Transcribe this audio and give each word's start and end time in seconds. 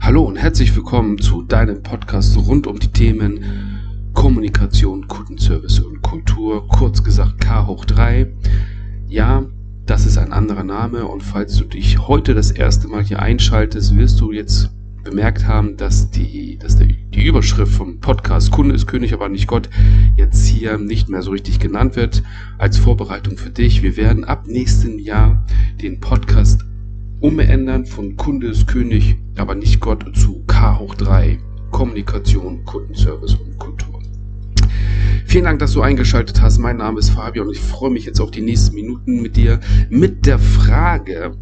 Hallo 0.00 0.22
und 0.22 0.36
herzlich 0.36 0.74
willkommen 0.76 1.18
zu 1.18 1.42
deinem 1.42 1.82
Podcast 1.82 2.36
rund 2.36 2.66
um 2.66 2.78
die 2.78 2.92
Themen 2.92 4.10
Kommunikation, 4.12 5.08
Kundenservice 5.08 5.80
und 5.80 6.02
Kultur, 6.02 6.68
kurz 6.68 7.02
gesagt 7.02 7.40
K 7.40 7.66
hoch 7.66 7.84
3. 7.84 8.32
Ja, 9.08 9.46
das 9.86 10.04
ist 10.04 10.18
ein 10.18 10.32
anderer 10.32 10.64
Name 10.64 11.06
und 11.06 11.22
falls 11.22 11.56
du 11.56 11.64
dich 11.64 12.06
heute 12.06 12.34
das 12.34 12.50
erste 12.50 12.88
Mal 12.88 13.02
hier 13.02 13.20
einschaltest, 13.20 13.96
wirst 13.96 14.20
du 14.20 14.32
jetzt 14.32 14.70
bemerkt 15.04 15.46
haben, 15.46 15.76
dass 15.76 16.10
die, 16.10 16.58
dass 16.58 16.76
der, 16.76 16.86
die 16.86 17.24
Überschrift 17.24 17.72
vom 17.72 18.00
Podcast 18.00 18.50
Kunde 18.50 18.74
ist 18.74 18.86
König, 18.86 19.14
aber 19.14 19.28
nicht 19.28 19.46
Gott 19.46 19.70
jetzt 20.16 20.46
hier 20.46 20.78
nicht 20.78 21.08
mehr 21.08 21.22
so 21.22 21.30
richtig 21.30 21.60
genannt 21.60 21.96
wird. 21.96 22.22
Als 22.58 22.78
Vorbereitung 22.78 23.36
für 23.36 23.50
dich. 23.50 23.82
Wir 23.82 23.96
werden 23.96 24.24
ab 24.24 24.44
nächstem 24.46 24.98
Jahr 24.98 25.44
den 25.80 26.00
Podcast 26.00 26.64
umändern 27.24 27.86
von 27.86 28.18
Kunde 28.18 28.48
ist 28.48 28.66
König, 28.66 29.16
aber 29.38 29.54
nicht 29.54 29.80
Gott 29.80 30.04
zu 30.14 30.44
K 30.46 30.78
hoch 30.78 30.94
3. 30.94 31.38
Kommunikation, 31.70 32.62
Kundenservice 32.66 33.36
und 33.36 33.58
Kultur. 33.58 34.02
Vielen 35.24 35.44
Dank, 35.44 35.58
dass 35.58 35.72
du 35.72 35.80
eingeschaltet 35.80 36.42
hast. 36.42 36.58
Mein 36.58 36.76
Name 36.76 36.98
ist 36.98 37.08
Fabian 37.08 37.46
und 37.46 37.54
ich 37.54 37.62
freue 37.62 37.90
mich 37.90 38.04
jetzt 38.04 38.20
auf 38.20 38.30
die 38.30 38.42
nächsten 38.42 38.74
Minuten 38.74 39.22
mit 39.22 39.36
dir 39.36 39.58
mit 39.88 40.26
der 40.26 40.38
Frage, 40.38 41.34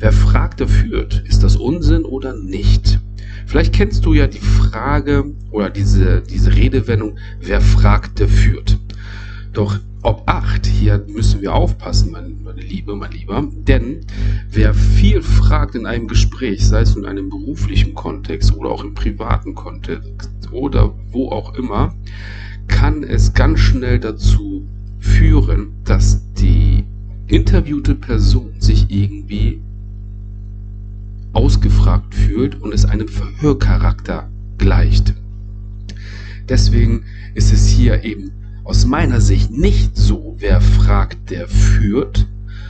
wer 0.00 0.10
fragt, 0.10 0.58
der 0.58 0.66
führt. 0.66 1.22
Ist 1.28 1.44
das 1.44 1.54
Unsinn 1.54 2.04
oder 2.04 2.34
nicht? 2.36 2.98
Vielleicht 3.46 3.72
kennst 3.72 4.04
du 4.06 4.14
ja 4.14 4.26
die 4.26 4.40
Frage 4.40 5.36
oder 5.52 5.70
diese, 5.70 6.20
diese 6.20 6.56
Redewendung, 6.56 7.16
wer 7.40 7.60
fragt, 7.60 8.18
der 8.18 8.26
führt. 8.26 8.76
Doch 9.52 9.78
ob 10.02 10.22
acht, 10.26 10.66
hier 10.66 11.04
müssen 11.08 11.40
wir 11.40 11.54
aufpassen, 11.54 12.12
meine, 12.12 12.28
meine 12.28 12.60
Liebe, 12.60 12.94
mein 12.94 13.10
Lieber, 13.12 13.46
denn 13.52 14.00
wer 14.50 14.72
viel 15.22 15.22
fragt 15.22 15.74
in 15.74 15.86
einem 15.86 16.08
Gespräch, 16.08 16.66
sei 16.66 16.82
es 16.82 16.96
in 16.96 17.04
einem 17.04 17.28
beruflichen 17.28 17.94
Kontext 17.94 18.54
oder 18.54 18.70
auch 18.70 18.84
im 18.84 18.94
privaten 18.94 19.54
Kontext 19.54 20.30
oder 20.52 20.94
wo 21.10 21.30
auch 21.30 21.54
immer, 21.54 21.94
kann 22.66 23.02
es 23.02 23.32
ganz 23.32 23.60
schnell 23.60 23.98
dazu 23.98 24.66
führen, 24.98 25.72
dass 25.84 26.22
die 26.34 26.84
interviewte 27.26 27.94
Person 27.94 28.52
sich 28.58 28.90
irgendwie 28.90 29.60
ausgefragt 31.32 32.14
fühlt 32.14 32.60
und 32.60 32.72
es 32.72 32.84
einem 32.84 33.08
Verhörcharakter 33.08 34.28
gleicht. 34.58 35.14
Deswegen 36.48 37.04
ist 37.34 37.52
es 37.52 37.68
hier 37.68 38.04
eben 38.04 38.30
aus 38.64 38.86
meiner 38.86 39.20
Sicht 39.20 39.50
nicht 39.50 39.96
so, 39.96 40.36
wer 40.38 40.60
fragt, 40.60 41.30
der 41.30 41.48
führt, 41.48 42.26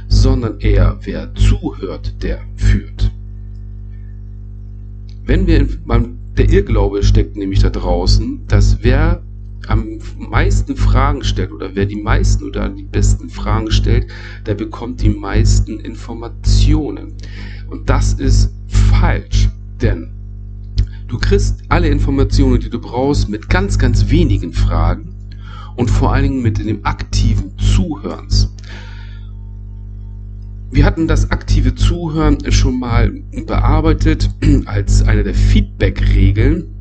sondern 0.08 0.58
eher 0.60 0.98
wer 1.02 1.34
zuhört, 1.34 2.22
der 2.22 2.40
führt. 2.56 3.12
Wenn 5.24 5.46
wir 5.46 5.58
in, 5.58 6.18
der 6.36 6.50
Irrglaube 6.50 7.02
steckt 7.02 7.36
nämlich 7.36 7.60
da 7.60 7.70
draußen, 7.70 8.46
dass 8.46 8.78
wer 8.82 9.22
am 9.66 9.98
meisten 10.16 10.76
Fragen 10.76 11.22
stellt 11.22 11.52
oder 11.52 11.74
wer 11.74 11.84
die 11.84 12.00
meisten 12.00 12.44
oder 12.44 12.68
die 12.68 12.84
besten 12.84 13.28
Fragen 13.28 13.70
stellt, 13.70 14.06
der 14.46 14.54
bekommt 14.54 15.02
die 15.02 15.10
meisten 15.10 15.80
Informationen. 15.80 17.14
Und 17.68 17.90
das 17.90 18.14
ist 18.14 18.54
falsch, 18.68 19.50
denn 19.82 20.10
du 21.06 21.18
kriegst 21.18 21.62
alle 21.68 21.88
Informationen, 21.88 22.60
die 22.60 22.70
du 22.70 22.80
brauchst, 22.80 23.28
mit 23.28 23.48
ganz, 23.48 23.78
ganz 23.78 24.08
wenigen 24.08 24.52
Fragen 24.52 25.14
und 25.76 25.90
vor 25.90 26.12
allen 26.12 26.24
Dingen 26.24 26.42
mit 26.42 26.58
dem 26.58 26.84
aktiven 26.84 27.52
Zuhörens. 27.58 28.54
Wir 30.70 30.84
hatten 30.84 31.08
das 31.08 31.30
aktive 31.30 31.74
Zuhören 31.74 32.38
schon 32.52 32.78
mal 32.78 33.10
bearbeitet 33.46 34.28
als 34.66 35.02
eine 35.02 35.24
der 35.24 35.34
Feedback-Regeln. 35.34 36.74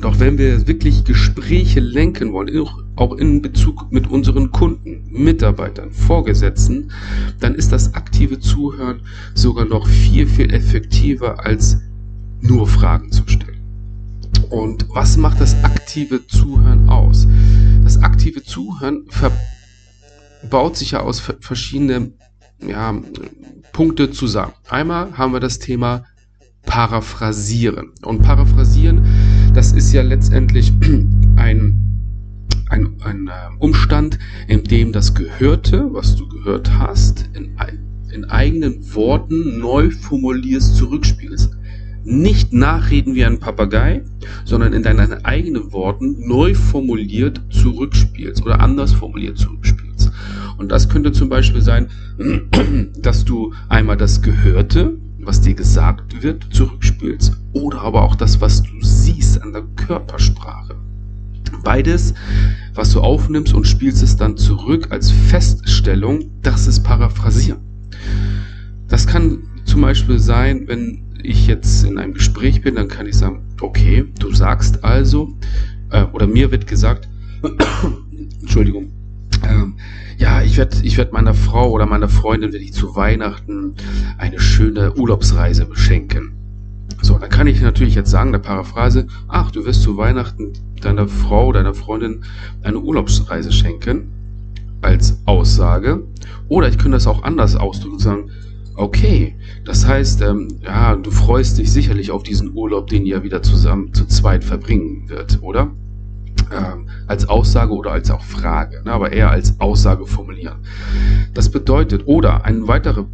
Doch 0.00 0.18
wenn 0.18 0.38
wir 0.38 0.66
wirklich 0.66 1.04
Gespräche 1.04 1.80
lenken 1.80 2.32
wollen, 2.32 2.66
auch 2.96 3.16
in 3.16 3.42
Bezug 3.42 3.92
mit 3.92 4.06
unseren 4.06 4.50
Kunden, 4.50 5.04
Mitarbeitern, 5.10 5.92
Vorgesetzten, 5.92 6.90
dann 7.38 7.54
ist 7.54 7.70
das 7.70 7.92
aktive 7.94 8.40
Zuhören 8.40 9.02
sogar 9.34 9.66
noch 9.66 9.86
viel, 9.86 10.26
viel 10.26 10.52
effektiver 10.52 11.44
als 11.44 11.78
nur 12.40 12.66
Fragen 12.66 13.12
zu 13.12 13.24
stellen. 13.26 13.60
Und 14.48 14.86
was 14.94 15.18
macht 15.18 15.40
das 15.40 15.62
aktive 15.64 16.26
Zuhören 16.26 16.88
aus? 16.88 17.26
Das 17.82 18.02
aktive 18.02 18.42
Zuhören 18.42 19.04
baut 20.48 20.76
sich 20.76 20.92
ja 20.92 21.00
aus 21.00 21.20
verschiedenen 21.40 22.14
ja, 22.60 23.00
Punkte 23.72 24.10
zusammen. 24.10 24.52
Einmal 24.68 25.16
haben 25.16 25.32
wir 25.32 25.40
das 25.40 25.58
Thema 25.58 26.04
Paraphrasieren. 26.66 27.92
Und 28.02 28.22
Paraphrasieren, 28.22 29.04
das 29.54 29.72
ist 29.72 29.92
ja 29.92 30.02
letztendlich 30.02 30.72
ein 31.36 31.84
ein, 32.74 32.96
ein 33.04 33.28
äh, 33.28 33.30
Umstand, 33.58 34.18
in 34.48 34.64
dem 34.64 34.92
das 34.92 35.14
Gehörte, 35.14 35.88
was 35.92 36.16
du 36.16 36.28
gehört 36.28 36.78
hast, 36.78 37.28
in, 37.34 37.56
in 38.12 38.24
eigenen 38.24 38.94
Worten 38.94 39.58
neu 39.58 39.90
formulierst, 39.90 40.76
zurückspielst. 40.76 41.56
Nicht 42.04 42.52
nachreden 42.52 43.14
wie 43.14 43.24
ein 43.24 43.38
Papagei, 43.38 44.02
sondern 44.44 44.72
in 44.72 44.82
deinen 44.82 45.24
eigenen 45.24 45.72
Worten 45.72 46.26
neu 46.28 46.54
formuliert 46.54 47.40
zurückspielst 47.50 48.44
oder 48.44 48.60
anders 48.60 48.92
formuliert 48.92 49.38
zurückspielst. 49.38 49.83
Und 50.56 50.70
das 50.70 50.88
könnte 50.88 51.12
zum 51.12 51.28
Beispiel 51.28 51.62
sein, 51.62 51.88
dass 52.98 53.24
du 53.24 53.52
einmal 53.68 53.96
das 53.96 54.22
Gehörte, 54.22 54.96
was 55.20 55.40
dir 55.40 55.54
gesagt 55.54 56.22
wird, 56.22 56.46
zurückspielst 56.52 57.36
oder 57.52 57.80
aber 57.82 58.02
auch 58.02 58.14
das, 58.14 58.40
was 58.40 58.62
du 58.62 58.80
siehst 58.80 59.40
an 59.42 59.52
der 59.52 59.62
Körpersprache. 59.76 60.76
Beides, 61.62 62.14
was 62.74 62.92
du 62.92 63.00
aufnimmst 63.00 63.54
und 63.54 63.66
spielst 63.66 64.02
es 64.02 64.16
dann 64.16 64.36
zurück 64.36 64.88
als 64.90 65.10
Feststellung, 65.10 66.30
das 66.42 66.66
ist 66.66 66.82
Paraphrasieren. 66.82 67.60
Das 68.88 69.06
kann 69.06 69.42
zum 69.64 69.80
Beispiel 69.80 70.18
sein, 70.18 70.64
wenn 70.66 71.04
ich 71.22 71.46
jetzt 71.46 71.84
in 71.84 71.98
einem 71.98 72.14
Gespräch 72.14 72.60
bin, 72.60 72.74
dann 72.74 72.88
kann 72.88 73.06
ich 73.06 73.16
sagen, 73.16 73.42
okay, 73.60 74.04
du 74.18 74.32
sagst 74.32 74.84
also, 74.84 75.34
äh, 75.90 76.04
oder 76.12 76.26
mir 76.26 76.50
wird 76.50 76.66
gesagt, 76.66 77.08
Entschuldigung, 78.40 78.90
ich 80.54 80.58
werde 80.58 80.76
ich 80.84 80.96
werd 80.96 81.12
meiner 81.12 81.34
Frau 81.34 81.72
oder 81.72 81.84
meiner 81.84 82.08
Freundin, 82.08 82.52
wenn 82.52 82.62
ich 82.62 82.72
zu 82.72 82.94
Weihnachten 82.94 83.74
eine 84.18 84.38
schöne 84.38 84.94
Urlaubsreise 84.94 85.66
beschenken. 85.66 86.30
So, 87.02 87.18
dann 87.18 87.28
kann 87.28 87.48
ich 87.48 87.60
natürlich 87.60 87.96
jetzt 87.96 88.12
sagen, 88.12 88.30
der 88.30 88.38
Paraphrase, 88.38 89.08
ach, 89.26 89.50
du 89.50 89.64
wirst 89.64 89.82
zu 89.82 89.96
Weihnachten 89.96 90.52
deiner 90.80 91.08
Frau, 91.08 91.50
deiner 91.50 91.74
Freundin 91.74 92.22
eine 92.62 92.78
Urlaubsreise 92.78 93.50
schenken, 93.50 94.12
als 94.80 95.18
Aussage. 95.24 96.04
Oder 96.46 96.68
ich 96.68 96.78
könnte 96.78 96.98
das 96.98 97.08
auch 97.08 97.24
anders 97.24 97.56
ausdrücken 97.56 97.94
und 97.94 98.00
sagen, 98.00 98.30
okay, 98.76 99.34
das 99.64 99.84
heißt, 99.84 100.22
ähm, 100.22 100.46
ja, 100.62 100.94
du 100.94 101.10
freust 101.10 101.58
dich 101.58 101.72
sicherlich 101.72 102.12
auf 102.12 102.22
diesen 102.22 102.54
Urlaub, 102.54 102.86
den 102.86 103.06
ihr 103.06 103.24
wieder 103.24 103.42
zusammen 103.42 103.92
zu 103.92 104.06
zweit 104.06 104.44
verbringen 104.44 105.08
wird, 105.08 105.40
oder? 105.42 105.72
Ähm, 106.54 106.88
als 107.06 107.28
Aussage 107.28 107.72
oder 107.72 107.92
als 107.92 108.10
auch 108.10 108.22
Frage, 108.22 108.82
ne, 108.84 108.92
aber 108.92 109.12
eher 109.12 109.30
als 109.30 109.60
Aussage 109.60 110.06
formulieren. 110.06 110.58
Das 111.34 111.50
bedeutet, 111.50 112.06
oder 112.06 112.44
ein, 112.44 112.68
weitere, 112.68 113.04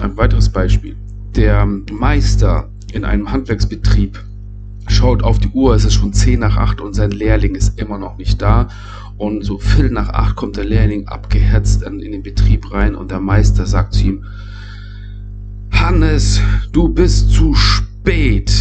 ein 0.00 0.16
weiteres 0.16 0.48
Beispiel, 0.48 0.96
der 1.36 1.66
Meister 1.66 2.68
in 2.92 3.04
einem 3.04 3.30
Handwerksbetrieb 3.30 4.22
schaut 4.88 5.22
auf 5.22 5.38
die 5.38 5.48
Uhr, 5.48 5.74
es 5.74 5.84
ist 5.84 5.94
schon 5.94 6.12
10 6.12 6.40
nach 6.40 6.56
8 6.56 6.80
und 6.80 6.94
sein 6.94 7.12
Lehrling 7.12 7.54
ist 7.54 7.78
immer 7.78 7.98
noch 7.98 8.18
nicht 8.18 8.42
da. 8.42 8.68
Und 9.16 9.44
so 9.44 9.58
Viertel 9.58 9.92
nach 9.92 10.08
8 10.08 10.34
kommt 10.34 10.56
der 10.56 10.64
Lehrling 10.64 11.06
abgehetzt 11.06 11.82
in, 11.84 12.00
in 12.00 12.12
den 12.12 12.22
Betrieb 12.22 12.72
rein 12.72 12.96
und 12.96 13.10
der 13.10 13.20
Meister 13.20 13.66
sagt 13.66 13.94
zu 13.94 14.04
ihm, 14.04 14.24
Hannes, 15.70 16.40
du 16.72 16.88
bist 16.88 17.30
zu 17.30 17.54
spät. 17.54 18.52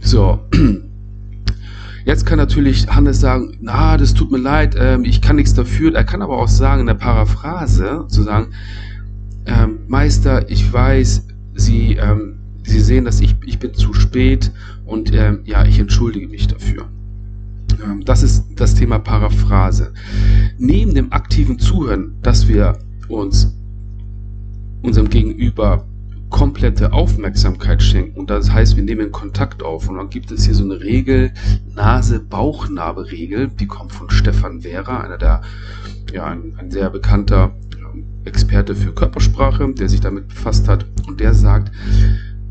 So. 0.00 0.40
Jetzt 2.10 2.26
kann 2.26 2.38
natürlich 2.38 2.88
Hannes 2.88 3.20
sagen, 3.20 3.56
na, 3.60 3.96
das 3.96 4.14
tut 4.14 4.32
mir 4.32 4.38
leid, 4.38 4.74
ähm, 4.76 5.04
ich 5.04 5.20
kann 5.20 5.36
nichts 5.36 5.54
dafür. 5.54 5.94
Er 5.94 6.02
kann 6.02 6.22
aber 6.22 6.38
auch 6.38 6.48
sagen 6.48 6.80
in 6.80 6.88
der 6.88 6.94
Paraphrase, 6.94 8.04
zu 8.08 8.24
sagen, 8.24 8.48
ähm, 9.46 9.78
Meister, 9.86 10.50
ich 10.50 10.72
weiß, 10.72 11.28
Sie 11.54 11.94
ähm, 11.94 12.40
Sie 12.64 12.80
sehen, 12.80 13.04
dass 13.04 13.20
ich, 13.20 13.36
ich 13.46 13.60
bin 13.60 13.74
zu 13.74 13.94
spät 13.94 14.50
und 14.86 15.12
äh, 15.14 15.38
ja, 15.44 15.64
ich 15.64 15.78
entschuldige 15.78 16.26
mich 16.26 16.48
dafür. 16.48 16.88
Ähm, 17.80 18.04
das 18.04 18.24
ist 18.24 18.44
das 18.56 18.74
Thema 18.74 18.98
Paraphrase. 18.98 19.92
Neben 20.58 20.92
dem 20.96 21.12
aktiven 21.12 21.60
Zuhören, 21.60 22.16
dass 22.22 22.48
wir 22.48 22.76
uns 23.06 23.54
unserem 24.82 25.08
Gegenüber 25.08 25.86
komplette 26.30 26.92
Aufmerksamkeit 26.92 27.82
schenken. 27.82 28.18
Und 28.18 28.30
das 28.30 28.50
heißt, 28.50 28.76
wir 28.76 28.82
nehmen 28.82 29.12
Kontakt 29.12 29.62
auf. 29.62 29.88
Und 29.88 29.96
dann 29.96 30.08
gibt 30.08 30.30
es 30.30 30.44
hier 30.44 30.54
so 30.54 30.64
eine 30.64 30.80
Regel, 30.80 31.32
Nase-Bauchnabel-Regel, 31.74 33.48
die 33.48 33.66
kommt 33.66 33.92
von 33.92 34.08
Stefan 34.10 34.62
Vera, 34.62 35.00
einer 35.00 35.18
der, 35.18 35.42
ja, 36.12 36.26
ein, 36.26 36.54
ein 36.56 36.70
sehr 36.70 36.88
bekannter 36.90 37.52
ähm, 37.76 38.04
Experte 38.24 38.74
für 38.74 38.92
Körpersprache, 38.92 39.72
der 39.74 39.88
sich 39.88 40.00
damit 40.00 40.28
befasst 40.28 40.68
hat. 40.68 40.86
Und 41.06 41.20
der 41.20 41.34
sagt, 41.34 41.72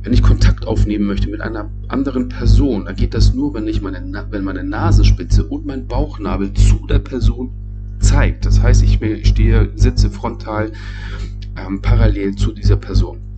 wenn 0.03 0.13
ich 0.13 0.21
Kontakt 0.21 0.67
aufnehmen 0.67 1.05
möchte 1.05 1.29
mit 1.29 1.41
einer 1.41 1.69
anderen 1.87 2.29
Person, 2.29 2.85
dann 2.85 2.95
geht 2.95 3.13
das 3.13 3.33
nur, 3.33 3.53
wenn 3.53 3.67
ich 3.67 3.81
meine, 3.81 4.27
wenn 4.29 4.43
meine 4.43 4.63
Nasenspitze 4.63 5.43
und 5.45 5.65
mein 5.65 5.87
Bauchnabel 5.87 6.53
zu 6.53 6.85
der 6.87 6.99
Person 6.99 7.51
zeigt. 7.99 8.45
Das 8.45 8.61
heißt, 8.61 8.83
ich 8.83 8.99
stehe, 9.27 9.71
sitze 9.75 10.09
frontal 10.09 10.71
ähm, 11.57 11.81
parallel 11.81 12.35
zu 12.35 12.53
dieser 12.53 12.77
Person. 12.77 13.28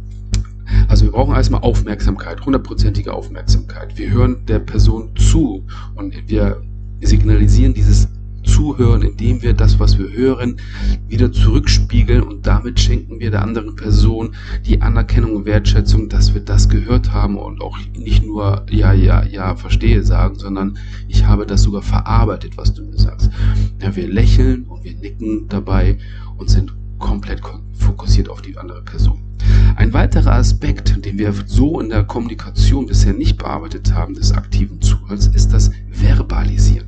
Also 0.88 1.06
wir 1.06 1.12
brauchen 1.12 1.36
erstmal 1.36 1.62
Aufmerksamkeit, 1.62 2.46
hundertprozentige 2.46 3.14
Aufmerksamkeit. 3.14 3.98
Wir 3.98 4.10
hören 4.10 4.46
der 4.48 4.60
Person 4.60 5.16
zu 5.16 5.66
und 5.96 6.14
wir 6.28 6.62
signalisieren 7.02 7.74
dieses 7.74 8.08
Zuhören, 8.44 9.04
indem 9.04 9.42
wir 9.42 9.54
das, 9.54 9.80
was 9.80 9.98
wir 9.98 10.12
hören, 10.12 10.58
wieder 11.08 11.32
zurückspiegeln 11.32 12.24
und 12.24 12.48
damit 12.48 12.80
schenken 12.80 13.20
wir 13.20 13.32
der 13.32 13.44
anderen 13.44 13.76
Person 13.76 14.36
die 14.66 14.82
Anerkennung 14.82 15.36
und 15.36 15.46
Wertschätzung, 15.46 16.10
dass 16.10 16.34
wir 16.34 16.42
das 16.42 16.68
gehört 16.68 17.12
haben 17.12 17.38
und 17.38 17.62
auch 17.62 17.78
nicht 17.96 18.26
nur 18.26 18.66
ja, 18.70 18.94
ja, 18.94 19.24
ja, 19.24 19.56
verstehe 19.56 20.04
sagen, 20.04 20.36
sondern 20.38 20.78
ich 21.08 21.26
habe 21.26 21.46
das 21.46 21.64
sogar 21.64 21.82
verarbeitet, 21.82 22.58
was 22.58 22.74
du 22.74 22.84
mir 22.84 22.98
sagst. 22.98 23.30
Ja, 23.82 23.96
wir 23.96 24.08
lächeln 24.08 24.66
und 24.66 24.84
wir 24.84 24.96
nicken 24.96 25.48
dabei 25.48 25.98
und 26.38 26.50
sind 26.50 26.74
komplett 27.00 27.42
fokussiert 27.74 28.30
auf 28.30 28.42
die 28.42 28.58
andere 28.58 28.82
Person. 28.84 29.31
Ein 29.76 29.94
weiterer 29.94 30.34
Aspekt, 30.34 31.06
den 31.06 31.18
wir 31.18 31.34
so 31.46 31.80
in 31.80 31.90
der 31.90 32.04
Kommunikation 32.04 32.86
bisher 32.86 33.14
nicht 33.14 33.38
bearbeitet 33.38 33.94
haben, 33.94 34.14
des 34.14 34.32
aktiven 34.32 34.82
Zuhörens, 34.82 35.28
ist 35.28 35.54
das 35.54 35.72
Verbalisieren. 35.90 36.88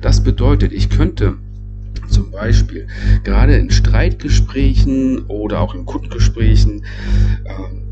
Das 0.00 0.22
bedeutet, 0.22 0.72
ich 0.72 0.88
könnte 0.88 1.36
zum 2.08 2.30
Beispiel 2.30 2.86
gerade 3.24 3.56
in 3.56 3.70
Streitgesprächen 3.70 5.26
oder 5.26 5.60
auch 5.60 5.74
in 5.74 5.84
Kundengesprächen 5.84 6.84
ähm, 7.44 7.82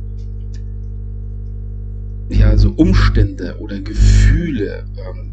ja 2.30 2.56
so 2.56 2.70
Umstände 2.70 3.56
oder 3.58 3.80
Gefühle 3.80 4.84
ähm, 4.96 5.30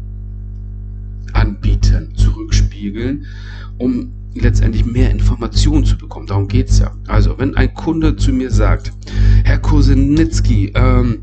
anbieten, 1.32 2.14
zurückspiegeln, 2.14 3.26
um 3.78 4.12
letztendlich 4.34 4.84
mehr 4.84 5.10
Informationen 5.10 5.84
zu 5.84 5.96
bekommen. 5.96 6.26
Darum 6.26 6.48
geht's 6.48 6.78
ja. 6.78 6.92
Also, 7.06 7.38
wenn 7.38 7.56
ein 7.56 7.72
Kunde 7.74 8.16
zu 8.16 8.32
mir 8.32 8.50
sagt, 8.50 8.92
Herr 9.44 9.58
Kosenitzki, 9.58 10.72
ähm, 10.74 11.22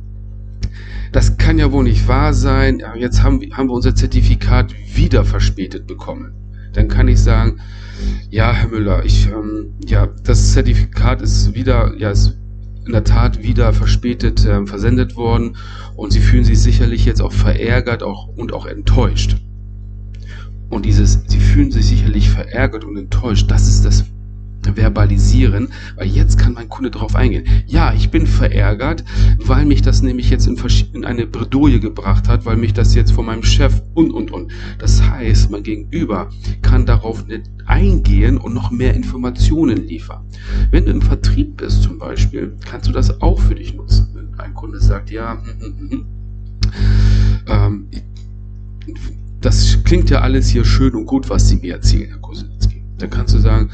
das 1.11 1.37
kann 1.37 1.57
ja 1.57 1.71
wohl 1.71 1.83
nicht 1.83 2.07
wahr 2.07 2.33
sein, 2.33 2.81
jetzt 2.95 3.21
haben, 3.21 3.41
haben 3.51 3.67
wir 3.67 3.73
unser 3.73 3.93
Zertifikat 3.93 4.73
wieder 4.95 5.25
verspätet 5.25 5.85
bekommen. 5.85 6.33
Dann 6.73 6.87
kann 6.87 7.09
ich 7.09 7.19
sagen, 7.19 7.59
ja, 8.29 8.53
Herr 8.53 8.69
Müller, 8.69 9.03
ich, 9.03 9.27
ähm, 9.27 9.73
ja, 9.85 10.07
das 10.23 10.53
Zertifikat 10.53 11.21
ist 11.21 11.53
wieder, 11.53 11.93
ja, 11.97 12.11
ist 12.11 12.37
in 12.85 12.93
der 12.93 13.03
Tat 13.03 13.43
wieder 13.43 13.73
verspätet 13.73 14.45
äh, 14.45 14.65
versendet 14.65 15.15
worden 15.15 15.57
und 15.95 16.11
Sie 16.11 16.19
fühlen 16.19 16.45
sich 16.45 16.59
sicherlich 16.59 17.05
jetzt 17.05 17.21
auch 17.21 17.33
verärgert 17.33 18.03
auch, 18.03 18.27
und 18.27 18.53
auch 18.53 18.65
enttäuscht. 18.65 19.37
Und 20.71 20.85
dieses, 20.85 21.23
Sie 21.27 21.39
fühlen 21.39 21.69
sich 21.69 21.85
sicherlich 21.85 22.29
verärgert 22.29 22.85
und 22.85 22.97
enttäuscht, 22.97 23.51
das 23.51 23.68
ist 23.68 23.85
das 23.85 24.06
verbalisieren, 24.63 25.69
weil 25.95 26.07
jetzt 26.07 26.38
kann 26.38 26.53
mein 26.53 26.69
Kunde 26.69 26.91
darauf 26.91 27.15
eingehen. 27.15 27.45
Ja, 27.65 27.94
ich 27.94 28.12
bin 28.12 28.27
verärgert, 28.27 29.03
weil 29.38 29.65
mich 29.65 29.81
das 29.81 30.01
nämlich 30.01 30.29
jetzt 30.29 30.47
in, 30.47 30.57
in 30.94 31.03
eine 31.03 31.25
Bredouille 31.25 31.79
gebracht 31.79 32.27
hat, 32.27 32.45
weil 32.45 32.57
mich 32.57 32.73
das 32.73 32.95
jetzt 32.95 33.12
von 33.12 33.25
meinem 33.25 33.44
Chef 33.44 33.81
und, 33.95 34.12
und, 34.12 34.31
und. 34.31 34.51
Das 34.77 35.01
heißt, 35.01 35.51
mein 35.51 35.63
Gegenüber 35.63 36.29
kann 36.62 36.85
darauf 36.85 37.25
nicht 37.27 37.50
eingehen 37.65 38.38
und 38.38 38.53
noch 38.53 38.71
mehr 38.71 38.94
Informationen 38.94 39.88
liefern. 39.88 40.25
Wenn 40.69 40.85
du 40.85 40.91
im 40.91 41.01
Vertrieb 41.01 41.57
bist 41.57 41.83
zum 41.83 41.97
Beispiel, 41.97 42.56
kannst 42.65 42.88
du 42.88 42.91
das 42.91 43.21
auch 43.21 43.39
für 43.39 43.56
dich 43.56 43.74
nutzen. 43.74 44.09
Wenn 44.13 44.39
ein 44.39 44.53
Kunde 44.53 44.79
sagt, 44.79 45.12
ja, 45.12 45.35
mm, 45.35 45.65
mm, 45.65 45.95
mm, 45.95 46.06
ähm, 47.47 47.88
das 49.41 49.79
klingt 49.83 50.09
ja 50.09 50.21
alles 50.21 50.49
hier 50.49 50.63
schön 50.63 50.93
und 50.95 51.05
gut, 51.05 51.29
was 51.29 51.49
Sie 51.49 51.57
mir 51.57 51.73
erzählen, 51.73 52.09
Herr 52.09 52.19
Kosinski. 52.19 52.83
Dann 52.97 53.09
kannst 53.09 53.33
du 53.33 53.39
sagen, 53.39 53.71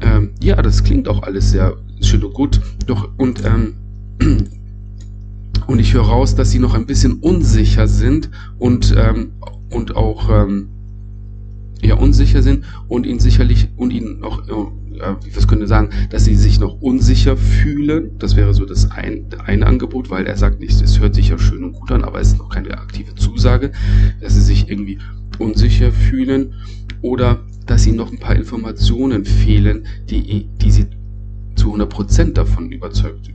ähm, 0.00 0.30
ja, 0.42 0.60
das 0.60 0.82
klingt 0.82 1.08
auch 1.08 1.22
alles 1.22 1.50
sehr 1.50 1.76
schön 2.00 2.24
und 2.24 2.34
gut. 2.34 2.60
Doch, 2.86 3.08
und, 3.18 3.44
ähm, 3.44 3.74
und 5.66 5.78
ich 5.78 5.92
höre 5.92 6.04
raus, 6.04 6.34
dass 6.34 6.50
sie 6.50 6.58
noch 6.58 6.74
ein 6.74 6.86
bisschen 6.86 7.20
unsicher 7.20 7.86
sind 7.86 8.30
und, 8.58 8.94
ähm, 8.96 9.32
und 9.70 9.94
auch 9.94 10.28
ähm, 10.30 10.68
ja, 11.82 11.96
unsicher 11.96 12.42
sind 12.42 12.64
und 12.88 13.06
ihnen 13.06 13.18
sicherlich 13.18 13.68
und 13.76 13.90
ihnen 13.90 14.20
noch, 14.20 14.48
äh, 14.48 15.14
was 15.34 15.48
könnte 15.48 15.66
sagen, 15.66 15.90
dass 16.10 16.24
sie 16.24 16.36
sich 16.36 16.60
noch 16.60 16.80
unsicher 16.80 17.36
fühlen. 17.36 18.12
Das 18.18 18.36
wäre 18.36 18.54
so 18.54 18.64
das 18.64 18.90
ein, 18.90 19.26
eine 19.44 19.66
Angebot, 19.66 20.08
weil 20.10 20.26
er 20.26 20.36
sagt 20.36 20.60
nicht, 20.60 20.80
es 20.80 21.00
hört 21.00 21.14
sich 21.14 21.28
ja 21.30 21.38
schön 21.38 21.64
und 21.64 21.72
gut 21.72 21.90
an, 21.90 22.04
aber 22.04 22.20
es 22.20 22.28
ist 22.28 22.38
noch 22.38 22.50
keine 22.50 22.78
aktive 22.78 23.14
Zusage, 23.16 23.72
dass 24.20 24.34
sie 24.34 24.42
sich 24.42 24.68
irgendwie 24.70 24.98
unsicher 25.38 25.90
fühlen 25.90 26.54
oder 27.00 27.40
dass 27.66 27.86
ihnen 27.86 27.96
noch 27.96 28.12
ein 28.12 28.18
paar 28.18 28.36
Informationen 28.36 29.24
fehlen, 29.24 29.86
die, 30.08 30.48
die 30.60 30.70
sie 30.70 30.86
zu 31.56 31.74
100% 31.74 32.32
davon 32.32 32.70
überzeugt 32.70 33.28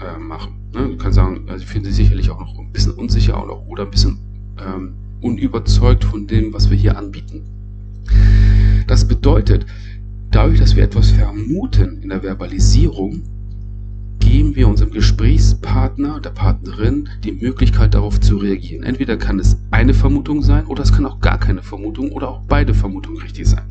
äh, 0.00 0.18
machen. 0.18 0.52
Ne? 0.72 0.88
Du 0.88 0.96
kannst 0.96 1.16
sagen, 1.16 1.48
also 1.48 1.64
fühlen 1.66 1.84
sich 1.84 1.96
sicherlich 1.96 2.30
auch 2.30 2.40
noch 2.40 2.58
ein 2.58 2.72
bisschen 2.72 2.92
unsicher 2.92 3.42
oder, 3.42 3.66
oder 3.68 3.84
ein 3.84 3.90
bisschen 3.90 4.18
ähm, 4.58 4.94
unüberzeugt 5.20 6.04
von 6.04 6.26
dem, 6.26 6.52
was 6.52 6.70
wir 6.70 6.76
hier 6.76 6.96
anbieten. 6.96 7.59
Das 8.86 9.06
bedeutet, 9.06 9.66
dadurch, 10.30 10.58
dass 10.58 10.76
wir 10.76 10.84
etwas 10.84 11.10
vermuten 11.10 12.02
in 12.02 12.08
der 12.08 12.22
Verbalisierung, 12.22 13.22
geben 14.18 14.54
wir 14.54 14.68
unserem 14.68 14.92
Gesprächspartner, 14.92 16.20
der 16.20 16.30
Partnerin, 16.30 17.08
die 17.24 17.32
Möglichkeit 17.32 17.94
darauf 17.94 18.20
zu 18.20 18.36
reagieren. 18.36 18.84
Entweder 18.84 19.16
kann 19.16 19.38
es 19.38 19.58
eine 19.70 19.94
Vermutung 19.94 20.42
sein 20.42 20.66
oder 20.66 20.82
es 20.82 20.92
kann 20.92 21.06
auch 21.06 21.20
gar 21.20 21.38
keine 21.38 21.62
Vermutung 21.62 22.12
oder 22.12 22.28
auch 22.28 22.42
beide 22.46 22.74
Vermutungen 22.74 23.20
richtig 23.22 23.48
sein. 23.48 23.64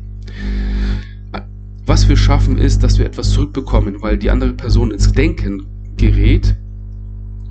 Was 1.86 2.08
wir 2.08 2.16
schaffen 2.16 2.58
ist, 2.58 2.82
dass 2.82 2.98
wir 2.98 3.06
etwas 3.06 3.30
zurückbekommen, 3.30 4.02
weil 4.02 4.18
die 4.18 4.30
andere 4.30 4.52
Person 4.52 4.90
ins 4.90 5.12
Denken 5.12 5.66
gerät 5.96 6.54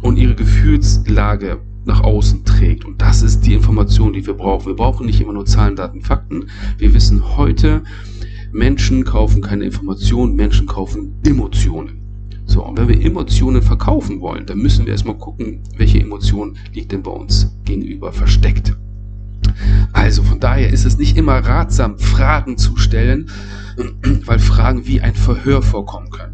und 0.02 0.18
ihre 0.18 0.36
Gefühlslage 0.36 1.60
nach 1.86 2.02
außen 2.02 2.46
trägt. 2.46 2.86
Und 2.86 3.02
das 3.02 3.22
ist 3.22 3.42
die 3.42 3.54
Information, 3.54 4.14
die 4.14 4.26
wir 4.26 4.34
brauchen. 4.34 4.68
Wir 4.68 4.76
brauchen 4.76 5.06
nicht 5.06 5.22
immer 5.22 5.34
nur 5.34 5.46
Zahlen, 5.46 5.76
Daten, 5.76 6.02
Fakten. 6.02 6.48
Wir 6.78 6.94
wissen 6.94 7.38
heute, 7.38 7.84
Menschen 8.52 9.04
kaufen 9.04 9.42
keine 9.42 9.66
Informationen, 9.66 10.36
Menschen 10.36 10.68
kaufen 10.68 11.16
Emotionen. 11.26 12.00
So, 12.46 12.66
und 12.66 12.78
wenn 12.80 12.88
wir 12.88 13.00
Emotionen 13.00 13.62
verkaufen 13.62 14.22
wollen, 14.22 14.48
dann 14.48 14.58
müssen 14.58 14.86
wir 14.86 14.94
erstmal 14.94 15.18
gucken, 15.18 15.62
welche 15.78 16.00
Emotion 16.00 16.58
liegt 16.74 16.92
denn 16.92 17.04
bei 17.04 17.12
uns 17.12 17.56
gegenüber 17.64 18.12
versteckt. 18.12 18.76
Also 19.94 20.24
von 20.24 20.40
daher 20.40 20.71
ist 20.71 20.86
es 20.86 20.98
nicht 20.98 21.16
immer 21.18 21.38
ratsam, 21.38 22.00
Fragen 22.00 22.57
zu 22.57 22.76
stellen, 22.78 23.30
weil 24.26 24.40
Fragen 24.40 24.88
wie 24.88 25.02
ein 25.02 25.14
Verhör 25.14 25.62
vorkommen 25.62 26.09
können. 26.09 26.33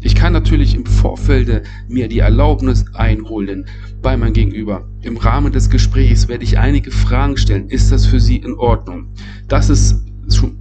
Ich 0.00 0.14
kann 0.14 0.32
natürlich 0.32 0.74
im 0.74 0.84
Vorfeld 0.84 1.66
mir 1.88 2.08
die 2.08 2.18
Erlaubnis 2.18 2.84
einholen 2.92 3.66
bei 4.04 4.16
meinem 4.16 4.34
Gegenüber. 4.34 4.86
Im 5.02 5.16
Rahmen 5.16 5.50
des 5.50 5.68
Gesprächs 5.68 6.28
werde 6.28 6.44
ich 6.44 6.58
einige 6.58 6.92
Fragen 6.92 7.36
stellen. 7.36 7.68
Ist 7.68 7.90
das 7.90 8.06
für 8.06 8.20
Sie 8.20 8.36
in 8.36 8.54
Ordnung? 8.54 9.08
Das 9.48 9.68
ist, 9.68 10.04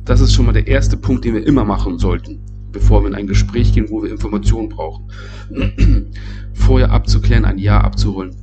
das 0.06 0.20
ist 0.20 0.34
schon 0.34 0.48
mal 0.48 0.54
der 0.54 0.66
erste 0.66 0.98
Punkt, 0.98 1.26
den 1.26 1.36
wir 1.36 1.46
immer 1.46 1.64
machen 1.64 2.00
sollten 2.00 2.40
bevor 2.74 3.04
wir 3.04 3.08
in 3.08 3.16
ein 3.16 3.28
Gespräch 3.28 3.72
gehen, 3.72 3.90
wo 3.90 4.04
wir 4.04 4.12
Informationen 4.12 4.68
brauchen. 4.68 5.06
Vorher 6.54 6.92
abzuklären, 6.92 7.46
ein 7.46 7.58
Ja 7.58 7.80
abzuholen. 7.80 8.36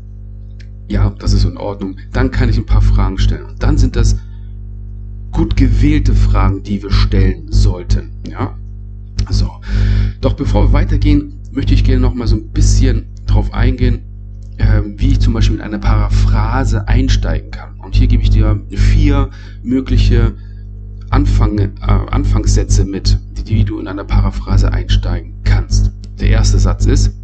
Ja, 0.89 1.11
das 1.19 1.35
ist 1.35 1.45
in 1.45 1.57
Ordnung. 1.57 1.97
Dann 2.13 2.31
kann 2.31 2.49
ich 2.49 2.57
ein 2.57 2.67
paar 2.67 2.81
Fragen 2.81 3.19
stellen. 3.19 3.45
Und 3.45 3.63
dann 3.63 3.77
sind 3.77 3.97
das 3.97 4.17
gut 5.33 5.57
gewählte 5.57 6.15
Fragen, 6.15 6.63
die 6.63 6.83
wir 6.83 6.91
stellen 6.91 7.53
sollten. 7.53 8.13
Ja, 8.29 8.57
so. 9.29 9.51
Doch 10.21 10.33
bevor 10.35 10.69
wir 10.69 10.73
weitergehen, 10.73 11.41
möchte 11.53 11.75
ich 11.75 11.85
gerne 11.85 12.01
noch 12.01 12.15
mal 12.15 12.27
so 12.27 12.37
ein 12.37 12.49
bisschen 12.49 13.07
darauf 13.27 13.53
eingehen, 13.53 14.03
wie 14.97 15.13
ich 15.13 15.21
zum 15.21 15.33
Beispiel 15.33 15.57
mit 15.57 15.65
einer 15.65 15.79
Paraphrase 15.79 16.87
einsteigen 16.89 17.51
kann. 17.51 17.75
Und 17.79 17.95
hier 17.95 18.07
gebe 18.07 18.23
ich 18.23 18.31
dir 18.31 18.61
vier 18.71 19.31
mögliche 19.63 20.35
Anfang, 21.11 21.59
äh, 21.59 21.71
Anfangssätze 21.81 22.85
mit, 22.85 23.19
die 23.49 23.65
du 23.65 23.81
in 23.81 23.89
einer 23.89 24.05
Paraphrase 24.05 24.73
einsteigen 24.73 25.35
kannst. 25.45 25.93
Der 26.21 26.31
erste 26.31 26.59
Satz 26.59 26.87
ist, 26.87 27.15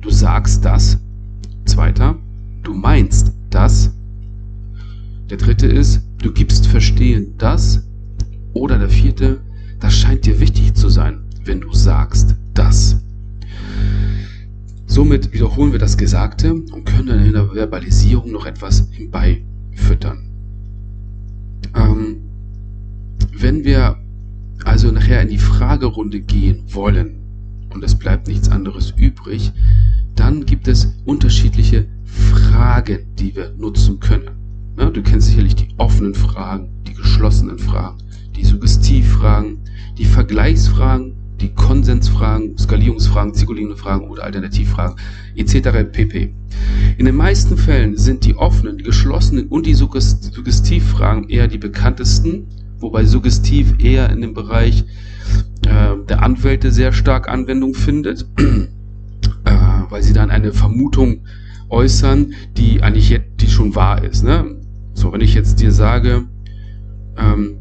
du 0.00 0.10
sagst 0.10 0.64
das. 0.64 0.98
Zweiter, 1.64 2.16
du 2.62 2.74
meinst 2.74 3.32
das. 3.50 3.92
Der 5.30 5.36
dritte 5.36 5.66
ist, 5.66 6.02
du 6.22 6.32
gibst 6.32 6.66
verstehen 6.66 7.34
das. 7.38 7.86
Oder 8.54 8.78
der 8.78 8.88
vierte, 8.88 9.40
das 9.78 9.94
scheint 9.94 10.26
dir 10.26 10.40
wichtig 10.40 10.74
zu 10.74 10.88
sein, 10.88 11.20
wenn 11.44 11.60
du 11.60 11.72
sagst 11.72 12.34
das. 12.54 13.00
Somit 14.88 15.32
wiederholen 15.34 15.70
wir 15.70 15.78
das 15.78 15.98
Gesagte 15.98 16.52
und 16.54 16.84
können 16.86 17.08
dann 17.08 17.24
in 17.24 17.34
der 17.34 17.54
Verbalisierung 17.54 18.32
noch 18.32 18.46
etwas 18.46 18.88
hinbeifüttern. 18.90 20.30
Ähm, 21.76 22.16
wenn 23.32 23.64
wir 23.64 23.98
also 24.64 24.90
nachher 24.90 25.20
in 25.20 25.28
die 25.28 25.38
Fragerunde 25.38 26.20
gehen 26.20 26.64
wollen, 26.72 27.18
und 27.70 27.84
es 27.84 27.94
bleibt 27.94 28.28
nichts 28.28 28.48
anderes 28.48 28.94
übrig, 28.96 29.52
dann 30.16 30.46
gibt 30.46 30.66
es 30.66 30.96
unterschiedliche 31.04 31.86
Fragen, 32.04 33.14
die 33.16 33.36
wir 33.36 33.52
nutzen 33.58 34.00
können. 34.00 34.30
Ja, 34.78 34.88
du 34.88 35.02
kennst 35.02 35.28
sicherlich 35.28 35.54
die 35.54 35.68
offenen 35.76 36.14
Fragen, 36.14 36.70
die 36.86 36.94
geschlossenen 36.94 37.58
Fragen, 37.58 37.98
die 38.34 38.44
Suggestivfragen, 38.44 39.58
die 39.98 40.06
Vergleichsfragen, 40.06 41.17
Konsensfragen, 41.68 42.56
Skalierungsfragen, 42.56 43.34
zirkulierende 43.34 43.76
Fragen 43.76 44.08
oder 44.08 44.24
Alternativfragen 44.24 44.96
etc. 45.36 45.92
pp. 45.92 46.32
In 46.96 47.04
den 47.04 47.14
meisten 47.14 47.58
Fällen 47.58 47.94
sind 47.98 48.24
die 48.24 48.34
offenen, 48.36 48.78
die 48.78 48.84
geschlossenen 48.84 49.48
und 49.48 49.66
die 49.66 49.74
Suggestivfragen 49.74 51.28
eher 51.28 51.46
die 51.46 51.58
bekanntesten, 51.58 52.46
wobei 52.78 53.04
Suggestiv 53.04 53.74
eher 53.84 54.08
in 54.08 54.22
dem 54.22 54.32
Bereich 54.32 54.86
äh, 55.66 55.94
der 56.08 56.22
Anwälte 56.22 56.72
sehr 56.72 56.92
stark 56.92 57.28
Anwendung 57.28 57.74
findet, 57.74 58.22
äh, 58.38 59.52
weil 59.90 60.02
sie 60.02 60.14
dann 60.14 60.30
eine 60.30 60.54
Vermutung 60.54 61.26
äußern, 61.68 62.32
die 62.56 62.82
eigentlich 62.82 63.10
jetzt, 63.10 63.42
die 63.42 63.46
schon 63.46 63.74
wahr 63.74 64.02
ist. 64.02 64.24
Ne? 64.24 64.56
So, 64.94 65.12
wenn 65.12 65.20
ich 65.20 65.34
jetzt 65.34 65.60
dir 65.60 65.70
sage, 65.70 66.28
ähm, 67.18 67.58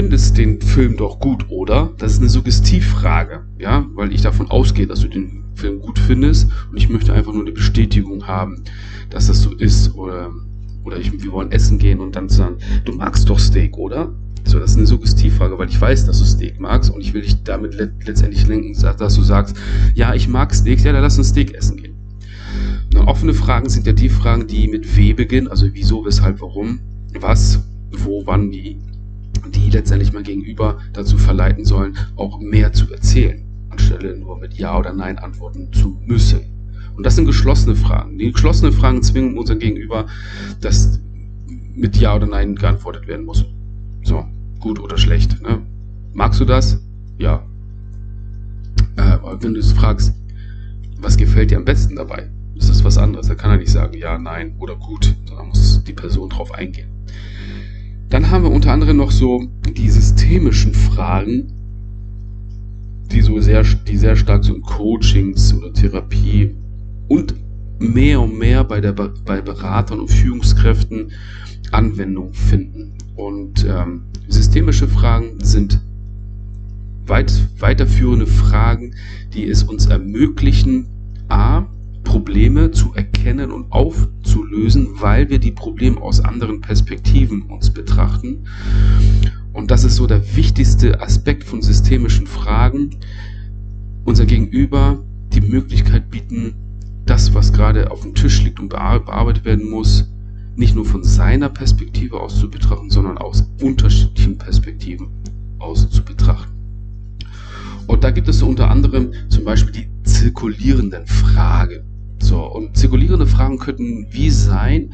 findest 0.00 0.38
den 0.38 0.62
Film 0.62 0.96
doch 0.96 1.20
gut, 1.20 1.44
oder? 1.50 1.92
Das 1.98 2.12
ist 2.12 2.20
eine 2.20 2.30
Suggestivfrage, 2.30 3.42
ja, 3.58 3.84
weil 3.92 4.14
ich 4.14 4.22
davon 4.22 4.50
ausgehe, 4.50 4.86
dass 4.86 5.00
du 5.00 5.08
den 5.08 5.44
Film 5.54 5.78
gut 5.78 5.98
findest 5.98 6.50
und 6.70 6.78
ich 6.78 6.88
möchte 6.88 7.12
einfach 7.12 7.34
nur 7.34 7.42
eine 7.42 7.52
Bestätigung 7.52 8.26
haben, 8.26 8.64
dass 9.10 9.26
das 9.26 9.42
so 9.42 9.52
ist 9.52 9.94
oder 9.94 10.32
oder 10.84 10.96
ich, 10.96 11.12
wir 11.12 11.32
wollen 11.32 11.52
essen 11.52 11.78
gehen 11.78 12.00
und 12.00 12.16
dann 12.16 12.30
sagen, 12.30 12.56
du 12.86 12.92
magst 12.92 13.28
doch 13.28 13.38
Steak, 13.38 13.76
oder? 13.76 14.10
So, 14.44 14.58
das 14.58 14.70
ist 14.70 14.78
eine 14.78 14.86
Suggestivfrage, 14.86 15.58
weil 15.58 15.68
ich 15.68 15.78
weiß, 15.78 16.06
dass 16.06 16.18
du 16.18 16.24
Steak 16.24 16.58
magst 16.58 16.88
und 16.90 17.02
ich 17.02 17.12
will 17.12 17.20
dich 17.20 17.42
damit 17.42 17.74
let 17.74 17.92
letztendlich 18.06 18.46
lenken, 18.46 18.72
dass 18.80 19.14
du 19.14 19.20
sagst, 19.20 19.54
ja, 19.94 20.14
ich 20.14 20.28
mag 20.28 20.54
Steak, 20.54 20.82
ja, 20.82 20.92
dann 20.92 21.02
lass 21.02 21.18
uns 21.18 21.28
Steak 21.28 21.52
essen 21.52 21.76
gehen. 21.76 21.94
Und 22.94 23.06
offene 23.06 23.34
Fragen 23.34 23.68
sind 23.68 23.86
ja 23.86 23.92
die 23.92 24.08
Fragen, 24.08 24.46
die 24.46 24.66
mit 24.66 24.96
W 24.96 25.12
beginnen, 25.12 25.48
also 25.48 25.66
wieso, 25.70 26.06
weshalb, 26.06 26.40
warum, 26.40 26.80
was, 27.20 27.62
wo, 27.92 28.22
wann, 28.24 28.50
wie, 28.50 28.78
die 29.48 29.70
letztendlich 29.70 30.12
mal 30.12 30.22
gegenüber 30.22 30.78
dazu 30.92 31.18
verleiten 31.18 31.64
sollen, 31.64 31.96
auch 32.16 32.40
mehr 32.40 32.72
zu 32.72 32.92
erzählen, 32.92 33.42
anstelle 33.70 34.16
nur 34.16 34.38
mit 34.38 34.54
Ja 34.54 34.78
oder 34.78 34.92
Nein 34.92 35.18
antworten 35.18 35.72
zu 35.72 35.98
müssen. 36.06 36.40
Und 36.96 37.06
das 37.06 37.16
sind 37.16 37.26
geschlossene 37.26 37.76
Fragen. 37.76 38.18
Die 38.18 38.32
geschlossenen 38.32 38.72
Fragen 38.72 39.02
zwingen 39.02 39.38
unseren 39.38 39.58
Gegenüber, 39.58 40.06
dass 40.60 41.00
mit 41.74 41.96
Ja 41.96 42.14
oder 42.14 42.26
Nein 42.26 42.56
geantwortet 42.56 43.06
werden 43.06 43.24
muss. 43.24 43.44
So, 44.02 44.24
gut 44.58 44.78
oder 44.80 44.98
schlecht. 44.98 45.40
Ne? 45.42 45.62
Magst 46.12 46.40
du 46.40 46.44
das? 46.44 46.80
Ja. 47.18 47.42
Äh, 48.96 49.18
wenn 49.40 49.54
du 49.54 49.60
es 49.60 49.72
fragst, 49.72 50.14
was 50.98 51.16
gefällt 51.16 51.50
dir 51.50 51.56
am 51.56 51.64
besten 51.64 51.96
dabei? 51.96 52.28
Das 52.54 52.68
ist 52.68 52.84
was 52.84 52.98
anderes. 52.98 53.28
Da 53.28 53.34
kann 53.34 53.52
er 53.52 53.56
nicht 53.56 53.70
sagen 53.70 53.96
ja, 53.96 54.18
nein 54.18 54.54
oder 54.58 54.76
gut, 54.76 55.16
sondern 55.26 55.48
muss 55.48 55.82
die 55.84 55.92
Person 55.92 56.28
drauf 56.28 56.52
eingehen. 56.52 56.88
Dann 58.10 58.28
haben 58.30 58.42
wir 58.42 58.50
unter 58.50 58.72
anderem 58.72 58.96
noch 58.96 59.12
so 59.12 59.44
die 59.76 59.88
systemischen 59.88 60.74
Fragen, 60.74 61.52
die 63.12 63.22
so 63.22 63.40
sehr, 63.40 63.62
die 63.62 63.96
sehr 63.96 64.16
stark 64.16 64.44
so 64.44 64.54
in 64.54 64.62
Coachings 64.62 65.54
oder 65.54 65.72
Therapie 65.72 66.54
und 67.08 67.34
mehr 67.78 68.20
und 68.20 68.36
mehr 68.36 68.64
bei, 68.64 68.80
der, 68.80 68.92
bei 68.92 69.40
Beratern 69.40 70.00
und 70.00 70.10
Führungskräften 70.10 71.12
Anwendung 71.70 72.32
finden. 72.34 72.94
Und 73.14 73.64
ähm, 73.64 74.02
systemische 74.28 74.88
Fragen 74.88 75.38
sind 75.42 75.80
weit, 77.06 77.32
weiterführende 77.58 78.26
Fragen, 78.26 78.94
die 79.34 79.48
es 79.48 79.62
uns 79.62 79.86
ermöglichen, 79.86 80.86
a, 81.28 81.66
Probleme 82.02 82.72
zu 82.72 82.92
erkennen 82.94 83.52
und 83.52 83.70
aufzulösen, 84.30 84.88
weil 85.00 85.28
wir 85.28 85.38
die 85.38 85.50
Probleme 85.50 86.00
aus 86.00 86.20
anderen 86.20 86.60
Perspektiven 86.60 87.42
uns 87.42 87.70
betrachten. 87.70 88.44
Und 89.52 89.70
das 89.70 89.82
ist 89.84 89.96
so 89.96 90.06
der 90.06 90.36
wichtigste 90.36 91.00
Aspekt 91.00 91.44
von 91.44 91.62
systemischen 91.62 92.26
Fragen. 92.26 92.90
Unser 94.04 94.26
Gegenüber 94.26 95.02
die 95.32 95.40
Möglichkeit 95.40 96.10
bieten, 96.10 96.54
das, 97.06 97.34
was 97.34 97.52
gerade 97.52 97.90
auf 97.90 98.02
dem 98.02 98.14
Tisch 98.14 98.42
liegt 98.42 98.60
und 98.60 98.68
bearbeitet 98.68 99.44
werden 99.44 99.68
muss, 99.68 100.08
nicht 100.54 100.76
nur 100.76 100.84
von 100.84 101.02
seiner 101.02 101.48
Perspektive 101.48 102.20
aus 102.20 102.38
zu 102.38 102.50
betrachten, 102.50 102.90
sondern 102.90 103.18
aus 103.18 103.48
unterschiedlichen 103.60 104.38
Perspektiven 104.38 105.08
aus 105.58 105.90
zu 105.90 106.04
betrachten. 106.04 106.52
Und 107.88 108.04
da 108.04 108.12
gibt 108.12 108.28
es 108.28 108.38
so 108.38 108.46
unter 108.46 108.70
anderem 108.70 109.12
zum 109.28 109.44
Beispiel 109.44 109.72
die 109.72 109.88
zirkulierenden 110.04 111.06
Fragen. 111.06 111.89
So, 112.20 112.44
und 112.44 112.76
zirkulierende 112.76 113.26
Fragen 113.26 113.58
könnten 113.58 114.06
wie 114.10 114.30
sein, 114.30 114.92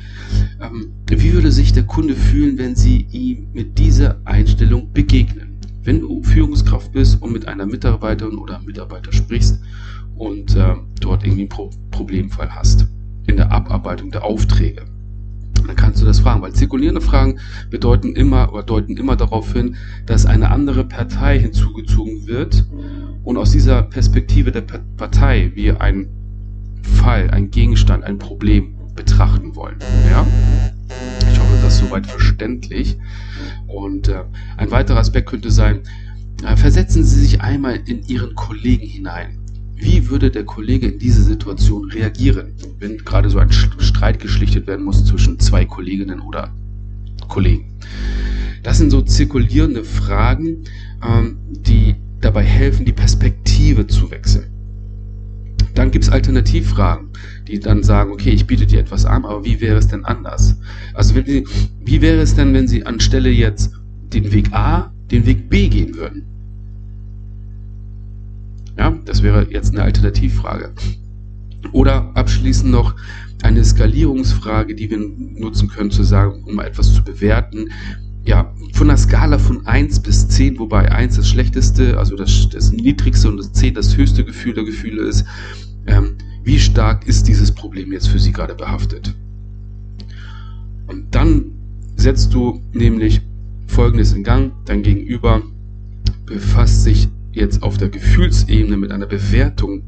ähm, 0.61 0.92
wie 1.09 1.33
würde 1.33 1.50
sich 1.52 1.73
der 1.73 1.83
Kunde 1.83 2.14
fühlen, 2.14 2.56
wenn 2.56 2.76
Sie 2.76 3.06
ihm 3.11 3.49
mit 3.52 3.78
dieser 3.78 4.21
Einstellung 4.25 4.92
begegnen? 4.92 5.61
Wenn 5.83 6.00
du 6.00 6.23
Führungskraft 6.23 6.92
bist 6.92 7.21
und 7.21 7.33
mit 7.33 7.47
einer 7.47 7.66
Mitarbeiterin 7.66 8.38
oder 8.38 8.61
Mitarbeiter 8.61 9.12
sprichst 9.12 9.61
und 10.16 10.56
äh, 10.56 10.75
dort 11.00 11.25
irgendwie 11.25 11.42
einen 11.42 11.49
Pro 11.49 11.71
Problemfall 11.90 12.54
hast 12.54 12.87
in 13.26 13.37
der 13.37 13.50
Abarbeitung 13.50 14.11
der 14.11 14.25
Aufträge. 14.25 14.85
Dann 15.66 15.76
kannst 15.76 16.00
du 16.00 16.06
das 16.06 16.21
fragen, 16.21 16.42
weil 16.42 16.52
zirkulierende 16.52 17.00
Fragen 17.00 17.38
bedeuten 17.71 18.14
immer 18.14 18.52
oder 18.52 18.62
deuten 18.62 18.97
immer 18.97 19.16
darauf 19.16 19.52
hin, 19.52 19.76
dass 20.06 20.26
eine 20.26 20.50
andere 20.50 20.85
Partei 20.85 21.38
hinzugezogen 21.38 22.26
wird 22.26 22.66
und 23.25 23.37
aus 23.37 23.50
dieser 23.50 23.83
Perspektive 23.83 24.52
der 24.52 24.62
Partei 24.97 25.50
wir 25.54 25.80
einen 25.80 26.25
Fall, 27.07 27.31
einen 27.31 27.53
Gegenstand, 27.53 28.03
ein 28.03 28.19
Problem 28.19 28.75
betrachten 28.97 29.55
wollen. 29.55 29.77
Ja? 30.11 30.27
Ich 31.31 31.39
hoffe, 31.39 31.57
das 31.63 31.75
ist 31.75 31.89
soweit 31.89 32.05
verständlich. 32.05 32.99
Und 33.69 34.09
äh, 34.09 34.25
ein 34.57 34.73
weiterer 34.73 34.99
Aspekt 34.99 35.29
könnte 35.29 35.53
sein, 35.53 35.83
äh, 36.45 36.57
versetzen 36.57 37.05
Sie 37.05 37.21
sich 37.21 37.41
einmal 37.41 37.79
in 37.87 38.03
Ihren 38.09 38.35
Kollegen 38.35 38.89
hinein. 38.89 39.39
Wie 39.77 40.11
würde 40.11 40.33
der 40.33 40.43
Kollege 40.43 40.89
in 40.89 40.99
diese 40.99 41.23
Situation 41.23 41.89
reagieren, 41.93 42.55
wenn 42.81 42.99
gerade 42.99 43.31
so 43.31 43.39
ein 43.39 43.53
Streit 43.53 44.19
geschlichtet 44.19 44.67
werden 44.67 44.85
muss 44.85 45.05
zwischen 45.05 45.39
zwei 45.39 45.65
Kolleginnen 45.65 46.19
oder 46.19 46.53
Kollegen? 47.29 47.79
Das 48.65 48.79
sind 48.79 48.91
so 48.91 49.01
zirkulierende 49.01 49.85
Fragen, 49.85 50.65
ähm, 51.09 51.39
die 51.51 51.95
dabei 52.21 52.43
helfen, 52.43 52.85
die 52.85 52.93
Perspektive 52.93 53.87
zu 53.87 54.11
wechseln. 54.11 54.56
Gibt 55.97 56.05
es 56.05 56.12
Alternativfragen, 56.12 57.09
die 57.49 57.59
dann 57.59 57.83
sagen, 57.83 58.12
okay, 58.12 58.29
ich 58.29 58.47
biete 58.47 58.67
dir 58.67 58.81
etwas 58.81 59.07
an, 59.07 59.25
aber 59.25 59.47
wie 59.47 59.62
wäre 59.62 59.79
es 59.79 59.88
denn 59.88 60.05
anders? 60.05 60.55
Also 60.93 61.17
wie, 61.17 61.47
wie 61.87 62.03
wäre 62.03 62.21
es 62.21 62.35
denn, 62.35 62.53
wenn 62.53 62.69
Sie 62.69 62.85
anstelle 62.85 63.31
jetzt 63.31 63.73
den 64.12 64.31
Weg 64.31 64.53
A, 64.53 64.93
den 65.11 65.25
Weg 65.25 65.49
B 65.49 65.69
gehen 65.69 65.95
würden? 65.95 66.26
Ja, 68.76 68.91
das 69.07 69.23
wäre 69.23 69.50
jetzt 69.50 69.73
eine 69.73 69.85
Alternativfrage. 69.85 70.75
Oder 71.73 72.11
abschließend 72.15 72.71
noch 72.71 72.95
eine 73.43 73.65
Skalierungsfrage, 73.65 74.75
die 74.75 74.91
wir 74.91 74.99
nutzen 74.99 75.69
können, 75.69 75.91
zu 75.91 76.03
sagen, 76.03 76.45
um 76.45 76.61
etwas 76.61 76.93
zu 76.93 77.05
bewerten. 77.05 77.71
Ja, 78.23 78.53
von 78.75 78.91
einer 78.91 78.99
Skala 78.99 79.38
von 79.38 79.67
1 79.67 80.00
bis 80.00 80.29
10, 80.29 80.59
wobei 80.59 80.93
1 80.93 81.17
das 81.17 81.26
schlechteste, 81.26 81.97
also 81.97 82.17
das, 82.17 82.50
das 82.50 82.71
niedrigste 82.71 83.31
und 83.31 83.38
das 83.38 83.50
10 83.55 83.73
das 83.73 83.97
höchste 83.97 84.26
Gefühl 84.26 84.53
der 84.53 84.65
Gefühle 84.65 85.00
ist, 85.05 85.25
ähm, 85.87 86.16
wie 86.45 86.59
stark 86.59 87.07
ist 87.07 87.28
dieses 87.28 87.52
Problem 87.52 87.93
jetzt 87.93 88.09
für 88.09 88.19
Sie 88.19 88.33
gerade 88.33 88.55
behaftet. 88.55 89.14
Und 90.87 91.14
dann 91.14 91.52
setzt 91.97 92.33
du 92.35 92.61
nämlich 92.73 93.21
Folgendes 93.66 94.12
in 94.12 94.23
Gang, 94.23 94.52
dein 94.64 94.83
Gegenüber 94.83 95.43
befasst 96.25 96.85
sich 96.85 97.09
jetzt 97.33 97.62
auf 97.62 97.76
der 97.76 97.88
Gefühlsebene 97.88 98.76
mit 98.76 98.93
einer 98.93 99.07
Bewertung 99.07 99.83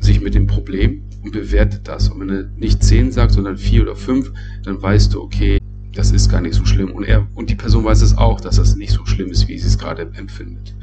sich 0.00 0.20
mit 0.20 0.34
dem 0.34 0.46
Problem 0.46 1.02
und 1.22 1.32
bewertet 1.32 1.88
das. 1.88 2.08
Und 2.08 2.20
wenn 2.20 2.28
er 2.28 2.44
nicht 2.56 2.82
10 2.82 3.12
sagt, 3.12 3.32
sondern 3.32 3.56
4 3.56 3.82
oder 3.82 3.96
5, 3.96 4.32
dann 4.62 4.80
weißt 4.80 5.14
du, 5.14 5.22
okay, 5.22 5.58
das 5.94 6.10
ist 6.10 6.28
gar 6.28 6.40
nicht 6.40 6.54
so 6.54 6.64
schlimm. 6.64 6.92
Und 6.92 7.04
er 7.04 7.26
und 7.34 7.50
die 7.50 7.54
Person 7.54 7.84
weiß 7.84 8.02
es 8.02 8.18
auch, 8.18 8.40
dass 8.40 8.56
das 8.56 8.76
nicht 8.76 8.92
so 8.92 9.06
schlimm 9.06 9.30
ist, 9.30 9.48
wie 9.48 9.58
sie 9.58 9.66
es 9.66 9.78
gerade 9.78 10.10
empfindet. 10.14 10.74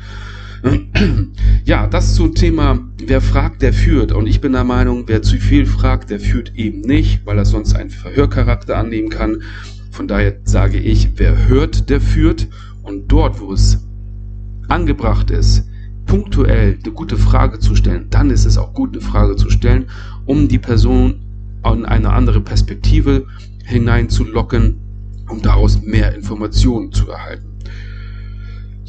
Ja, 1.71 1.87
das 1.87 2.15
zum 2.15 2.35
Thema, 2.35 2.79
wer 3.01 3.21
fragt, 3.21 3.61
der 3.61 3.71
führt. 3.71 4.11
Und 4.11 4.27
ich 4.27 4.41
bin 4.41 4.51
der 4.51 4.65
Meinung, 4.65 5.05
wer 5.07 5.21
zu 5.21 5.37
viel 5.37 5.65
fragt, 5.65 6.09
der 6.09 6.19
führt 6.19 6.53
eben 6.53 6.81
nicht, 6.81 7.25
weil 7.25 7.37
er 7.37 7.45
sonst 7.45 7.75
einen 7.75 7.91
Verhörcharakter 7.91 8.75
annehmen 8.75 9.07
kann. 9.07 9.41
Von 9.89 10.09
daher 10.09 10.35
sage 10.43 10.79
ich, 10.79 11.11
wer 11.15 11.47
hört, 11.47 11.89
der 11.89 12.01
führt. 12.01 12.49
Und 12.83 13.09
dort, 13.09 13.39
wo 13.39 13.53
es 13.53 13.87
angebracht 14.67 15.31
ist, 15.31 15.65
punktuell 16.07 16.77
eine 16.83 16.91
gute 16.93 17.15
Frage 17.15 17.59
zu 17.59 17.73
stellen, 17.73 18.07
dann 18.09 18.31
ist 18.31 18.43
es 18.43 18.57
auch 18.57 18.73
gut, 18.73 18.91
eine 18.91 19.01
Frage 19.01 19.37
zu 19.37 19.49
stellen, 19.49 19.85
um 20.25 20.49
die 20.49 20.59
Person 20.59 21.21
in 21.63 21.85
eine 21.85 22.09
andere 22.09 22.41
Perspektive 22.41 23.27
hineinzulocken, 23.63 24.75
um 25.29 25.41
daraus 25.41 25.81
mehr 25.81 26.13
Informationen 26.13 26.91
zu 26.91 27.09
erhalten. 27.09 27.50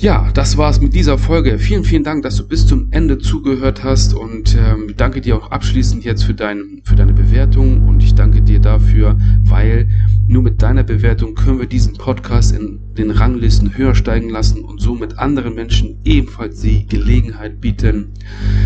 Ja, 0.02 0.28
das 0.34 0.56
war's 0.56 0.80
mit 0.80 0.94
dieser 0.94 1.16
Folge. 1.16 1.60
Vielen, 1.60 1.84
vielen 1.84 2.02
Dank, 2.02 2.24
dass 2.24 2.34
du 2.34 2.48
bis 2.48 2.66
zum 2.66 2.88
Ende 2.90 3.18
zugehört 3.18 3.84
hast 3.84 4.14
und 4.14 4.56
ähm, 4.56 4.94
danke 4.96 5.20
dir 5.20 5.36
auch 5.36 5.52
abschließend 5.52 6.02
jetzt 6.02 6.24
für, 6.24 6.34
dein, 6.34 6.82
für 6.82 6.96
deine 6.96 7.12
Bewertung 7.12 7.86
und 7.86 8.02
ich 8.02 8.12
danke 8.12 8.42
dir 8.42 8.58
dafür, 8.58 9.16
weil 9.44 9.88
nur 10.26 10.42
mit 10.42 10.60
deiner 10.60 10.82
Bewertung 10.82 11.36
können 11.36 11.60
wir 11.60 11.66
diesen 11.66 11.92
Podcast 11.92 12.52
in 12.52 12.80
den 12.98 13.12
Ranglisten 13.12 13.76
höher 13.76 13.94
steigen 13.94 14.28
lassen 14.28 14.64
und 14.64 14.80
somit 14.80 15.20
anderen 15.20 15.54
Menschen 15.54 16.00
ebenfalls 16.02 16.60
die 16.62 16.84
Gelegenheit 16.88 17.60
bieten, 17.60 18.08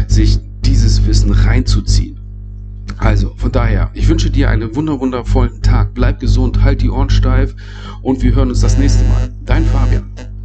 sich 0.09 0.39
dieses 0.65 1.07
Wissen 1.07 1.33
reinzuziehen. 1.33 2.19
Also, 2.97 3.35
von 3.37 3.53
daher, 3.53 3.91
ich 3.93 4.09
wünsche 4.09 4.31
dir 4.31 4.49
einen 4.49 4.75
wunder 4.75 4.99
wundervollen 5.01 5.61
Tag. 5.61 5.93
Bleib 5.93 6.19
gesund, 6.19 6.63
halt 6.63 6.81
die 6.81 6.89
Ohren 6.89 7.11
steif 7.11 7.55
und 8.01 8.23
wir 8.23 8.35
hören 8.35 8.49
uns 8.49 8.63
das 8.63 8.79
nächste 8.79 9.05
Mal. 9.05 9.35
Dein 9.45 9.67
Fabian. 9.67 10.36